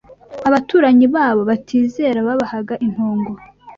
[0.47, 3.31] Abaturanyi babo batizera babahaga intongo